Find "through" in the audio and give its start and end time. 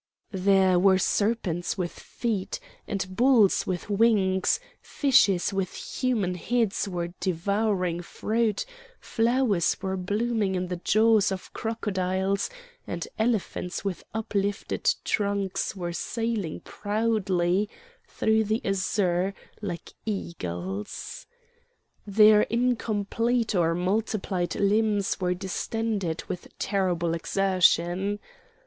18.07-18.45